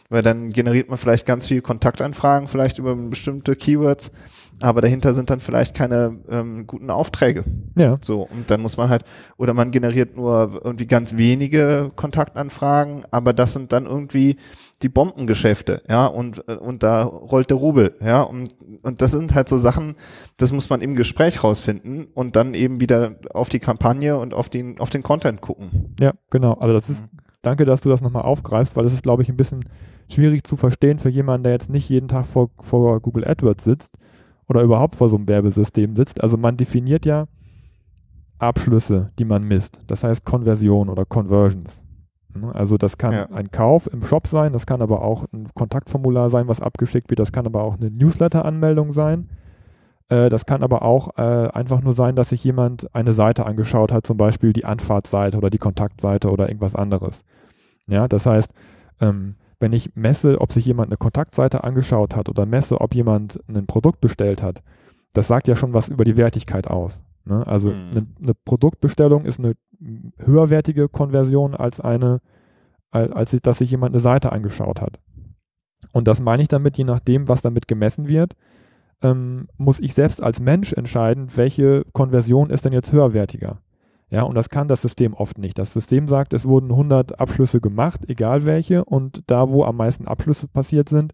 [0.10, 4.12] Weil dann generiert man vielleicht ganz viele Kontaktanfragen, vielleicht über bestimmte Keywords
[4.62, 7.44] aber dahinter sind dann vielleicht keine ähm, guten Aufträge.
[7.76, 7.98] Ja.
[8.02, 9.04] So, und dann muss man halt,
[9.38, 14.38] oder man generiert nur irgendwie ganz wenige Kontaktanfragen, aber das sind dann irgendwie
[14.82, 19.48] die Bombengeschäfte, ja, und, und da rollt der Rubel, ja, und, und das sind halt
[19.48, 19.96] so Sachen,
[20.38, 24.50] das muss man im Gespräch rausfinden und dann eben wieder auf die Kampagne und auf
[24.50, 25.96] den, auf den Content gucken.
[26.00, 26.54] Ja, genau.
[26.54, 27.08] Also das ist,
[27.42, 29.62] danke, dass du das nochmal aufgreifst, weil das ist, glaube ich, ein bisschen
[30.10, 33.98] schwierig zu verstehen für jemanden, der jetzt nicht jeden Tag vor, vor Google AdWords sitzt
[34.48, 36.22] oder überhaupt vor so einem Werbesystem sitzt.
[36.22, 37.28] Also man definiert ja
[38.40, 39.80] Abschlüsse, die man misst.
[39.88, 41.84] Das heißt Konversion oder Conversions.
[42.36, 42.54] Ne?
[42.54, 43.30] Also das kann ja.
[43.32, 47.20] ein Kauf im Shop sein, das kann aber auch ein Kontaktformular sein, was abgeschickt wird,
[47.20, 49.30] das kann aber auch eine Newsletter-Anmeldung sein.
[50.10, 53.92] Äh, das kann aber auch äh, einfach nur sein, dass sich jemand eine Seite angeschaut
[53.92, 57.24] hat, zum Beispiel die Anfahrtseite oder die Kontaktseite oder irgendwas anderes.
[57.88, 58.54] Ja, das heißt,
[59.00, 63.40] ähm, wenn ich messe, ob sich jemand eine Kontaktseite angeschaut hat oder messe, ob jemand
[63.48, 64.64] ein Produkt bestellt hat,
[65.14, 67.02] das sagt ja schon was über die Wertigkeit aus.
[67.26, 67.46] Ne?
[67.48, 67.92] Also mhm.
[67.92, 69.54] eine, eine, Produktbestellung ist eine
[70.18, 72.22] höherwertige Konversion als eine,
[72.92, 75.00] als, als dass sich jemand eine Seite angeschaut hat.
[75.92, 78.36] Und das meine ich damit, je nachdem, was damit gemessen wird,
[79.02, 83.60] ähm, muss ich selbst als Mensch entscheiden, welche Konversion ist denn jetzt höherwertiger.
[84.16, 85.60] Ja, und das kann das System oft nicht.
[85.60, 90.08] Das System sagt, es wurden 100 Abschlüsse gemacht, egal welche, und da, wo am meisten
[90.08, 91.14] Abschlüsse passiert sind,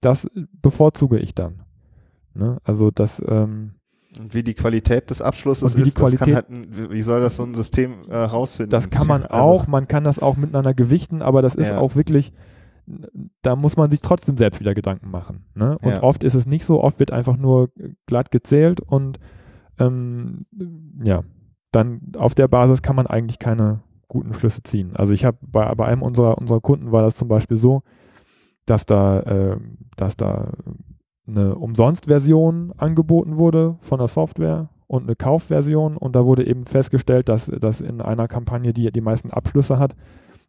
[0.00, 0.26] das
[0.60, 1.62] bevorzuge ich dann.
[2.34, 2.58] Ne?
[2.64, 3.22] Also das.
[3.28, 3.74] Ähm,
[4.18, 7.44] und wie die Qualität des Abschlusses ist, Qualität, das kann halt wie soll das so
[7.44, 8.70] ein System äh, rausfinden?
[8.70, 11.78] Das kann man also, auch, man kann das auch miteinander gewichten, aber das ist ja.
[11.78, 12.32] auch wirklich,
[13.42, 15.44] da muss man sich trotzdem selbst wieder Gedanken machen.
[15.54, 15.78] Ne?
[15.78, 16.02] Und ja.
[16.02, 17.70] oft ist es nicht so, oft wird einfach nur
[18.06, 19.20] glatt gezählt und
[19.78, 20.40] ähm,
[21.04, 21.22] ja,
[21.72, 24.92] dann auf der Basis kann man eigentlich keine guten Schlüsse ziehen.
[24.94, 27.82] Also ich habe bei, bei einem unserer, unserer Kunden war das zum Beispiel so,
[28.66, 29.56] dass da, äh,
[29.96, 30.52] dass da
[31.26, 37.28] eine Umsonst-Version angeboten wurde von der Software und eine Kaufversion und da wurde eben festgestellt,
[37.30, 39.96] dass, dass in einer Kampagne, die die meisten Abschlüsse hat,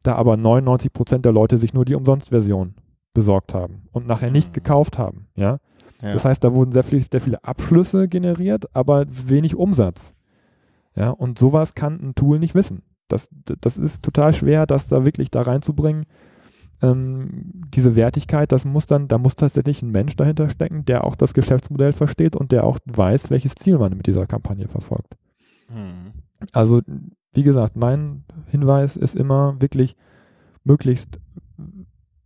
[0.04, 2.76] da aber 99 Prozent der Leute sich nur die Umsonst-Version
[3.14, 4.54] besorgt haben und nachher nicht mhm.
[4.54, 5.28] gekauft haben.
[5.36, 5.60] Ja?
[6.02, 6.14] ja?
[6.14, 10.16] Das heißt, da wurden sehr, viel, sehr viele Abschlüsse generiert, aber wenig Umsatz.
[10.96, 12.84] Ja, und sowas kann ein Tool nicht wissen.
[13.08, 13.30] Das,
[13.62, 16.06] das ist total schwer, das da wirklich da reinzubringen.
[16.82, 21.16] Ähm, diese Wertigkeit, das muss dann, da muss tatsächlich ein Mensch dahinter stecken, der auch
[21.16, 25.16] das Geschäftsmodell versteht und der auch weiß, welches Ziel man mit dieser Kampagne verfolgt.
[25.70, 26.14] Mhm.
[26.52, 26.82] Also,
[27.34, 29.96] wie gesagt, mein Hinweis ist immer wirklich
[30.64, 31.20] möglichst,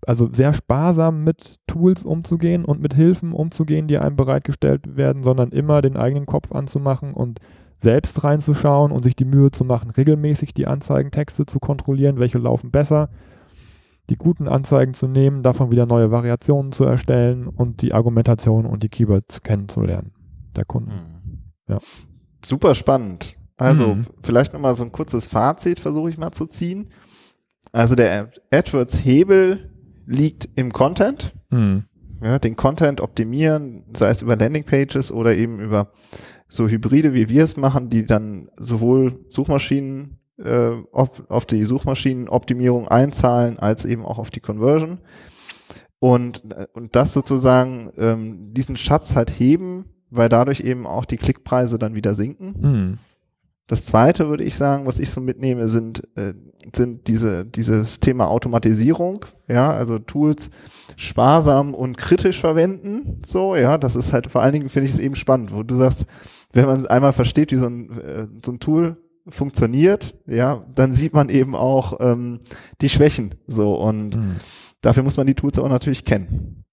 [0.06, 5.52] also sehr sparsam mit Tools umzugehen und mit Hilfen umzugehen, die einem bereitgestellt werden, sondern
[5.52, 7.40] immer den eigenen Kopf anzumachen und
[7.80, 12.72] selbst reinzuschauen und sich die Mühe zu machen, regelmäßig die Anzeigentexte zu kontrollieren, welche laufen
[12.72, 13.10] besser,
[14.10, 18.84] die guten Anzeigen zu nehmen, davon wieder neue Variationen zu erstellen und die Argumentation und
[18.84, 20.14] die Keywords kennenzulernen
[20.56, 20.92] der Kunden.
[20.92, 21.40] Mhm.
[21.68, 21.80] Ja.
[22.44, 23.36] Super spannend.
[23.58, 24.06] Also mhm.
[24.24, 26.90] vielleicht nochmal so ein kurzes Fazit versuche ich mal zu ziehen.
[27.72, 29.72] Also der AdWords-Hebel
[30.06, 31.34] liegt im Content.
[31.50, 31.86] Mhm.
[32.22, 35.92] Ja, den Content optimieren, sei es über Landingpages oder eben über
[36.48, 42.88] so Hybride, wie wir es machen, die dann sowohl Suchmaschinen äh, auf, auf die Suchmaschinenoptimierung
[42.88, 45.00] einzahlen, als eben auch auf die Conversion.
[46.00, 51.18] Und, äh, und das sozusagen ähm, diesen Schatz halt heben, weil dadurch eben auch die
[51.18, 52.56] Klickpreise dann wieder sinken.
[52.60, 52.98] Mhm.
[53.68, 56.34] Das zweite würde ich sagen, was ich so mitnehme, sind, äh,
[56.74, 60.50] sind diese, dieses Thema Automatisierung, ja, also Tools
[60.96, 65.00] sparsam und kritisch verwenden, so, ja, das ist halt vor allen Dingen, finde ich es
[65.00, 66.06] eben spannend, wo du sagst,
[66.54, 71.14] wenn man einmal versteht, wie so ein, äh, so ein Tool funktioniert, ja, dann sieht
[71.14, 72.40] man eben auch ähm,
[72.80, 74.38] die Schwächen, so, und mhm.
[74.80, 76.64] dafür muss man die Tools auch natürlich kennen.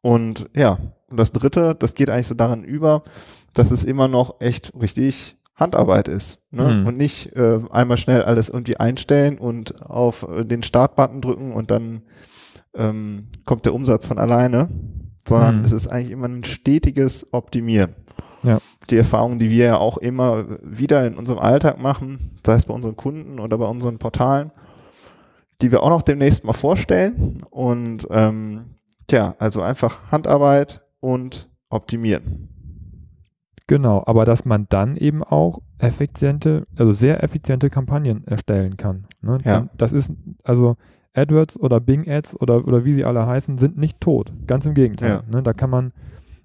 [0.00, 0.78] Und ja,
[1.08, 3.04] und das dritte, das geht eigentlich so darin über,
[3.52, 6.68] dass es immer noch echt richtig Handarbeit ist ne?
[6.68, 6.86] Mhm.
[6.86, 11.70] und nicht äh, einmal schnell alles irgendwie einstellen und auf äh, den Startbutton drücken und
[11.70, 12.02] dann
[12.74, 14.68] ähm, kommt der Umsatz von alleine,
[15.26, 15.64] sondern mhm.
[15.64, 17.94] es ist eigentlich immer ein stetiges Optimieren.
[18.44, 18.58] Ja.
[18.88, 22.74] Die Erfahrungen, die wir ja auch immer wieder in unserem Alltag machen, sei es bei
[22.74, 24.52] unseren Kunden oder bei unseren Portalen,
[25.60, 27.38] die wir auch noch demnächst mal vorstellen.
[27.50, 28.76] Und ähm,
[29.08, 32.57] tja, also einfach Handarbeit und optimieren.
[33.68, 39.04] Genau, aber dass man dann eben auch effiziente, also sehr effiziente Kampagnen erstellen kann.
[39.20, 39.38] Ne?
[39.44, 39.68] Ja.
[39.76, 40.10] Das ist,
[40.42, 40.76] also
[41.14, 44.32] AdWords oder Bing Ads oder, oder wie sie alle heißen, sind nicht tot.
[44.46, 45.08] Ganz im Gegenteil.
[45.10, 45.22] Ja.
[45.30, 45.42] Ne?
[45.42, 45.92] Da kann man,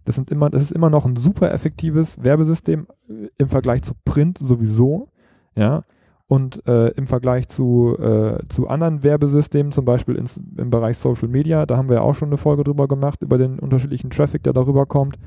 [0.03, 3.93] das sind immer, das ist immer noch ein super effektives Werbesystem äh, im Vergleich zu
[4.03, 5.07] Print sowieso.
[5.55, 5.83] Ja.
[6.27, 11.29] Und äh, im Vergleich zu, äh, zu anderen Werbesystemen, zum Beispiel ins, im Bereich Social
[11.29, 14.43] Media, da haben wir ja auch schon eine Folge drüber gemacht, über den unterschiedlichen Traffic,
[14.43, 15.17] der darüber kommt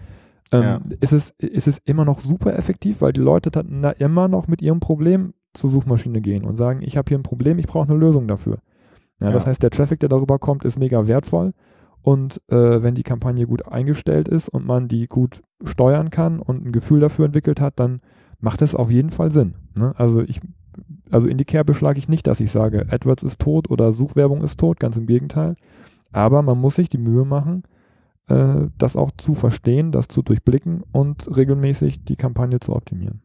[0.52, 0.80] ähm, ja.
[1.00, 4.62] ist, es, ist es immer noch super effektiv, weil die Leute dann immer noch mit
[4.62, 7.98] ihrem Problem zur Suchmaschine gehen und sagen, ich habe hier ein Problem, ich brauche eine
[7.98, 8.58] Lösung dafür.
[9.20, 9.32] Ja, ja.
[9.32, 11.52] Das heißt, der Traffic, der darüber kommt, ist mega wertvoll.
[12.02, 16.64] Und äh, wenn die Kampagne gut eingestellt ist und man die gut steuern kann und
[16.64, 18.00] ein Gefühl dafür entwickelt hat, dann
[18.38, 19.54] macht es auf jeden Fall Sinn.
[19.76, 19.92] Ne?
[19.96, 20.40] Also ich,
[21.10, 24.42] also in die Kerbe schlage ich nicht, dass ich sage, AdWords ist tot oder Suchwerbung
[24.42, 25.56] ist tot, ganz im Gegenteil.
[26.12, 27.64] Aber man muss sich die Mühe machen,
[28.28, 33.22] äh, das auch zu verstehen, das zu durchblicken und regelmäßig die Kampagne zu optimieren.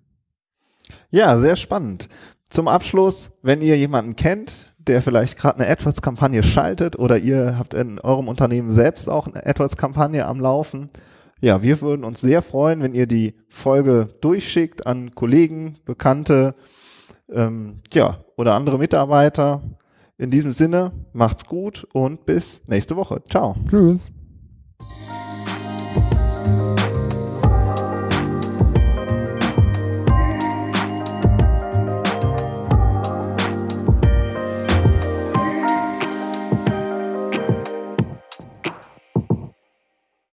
[1.10, 2.10] Ja, sehr spannend.
[2.50, 7.74] Zum Abschluss, wenn ihr jemanden kennt, der vielleicht gerade eine AdWords-Kampagne schaltet oder ihr habt
[7.74, 10.90] in eurem Unternehmen selbst auch eine AdWords-Kampagne am Laufen,
[11.40, 16.54] ja, wir würden uns sehr freuen, wenn ihr die Folge durchschickt an Kollegen, Bekannte,
[17.30, 19.64] ähm, ja, oder andere Mitarbeiter.
[20.20, 23.24] In diesem Sinne, macht's gut und bis nächste Woche.
[23.28, 23.56] Ciao.
[23.68, 24.12] Tschüss.